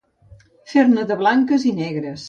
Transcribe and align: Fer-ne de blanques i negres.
Fer-ne 0.73 1.05
de 1.13 1.19
blanques 1.23 1.71
i 1.75 1.79
negres. 1.85 2.19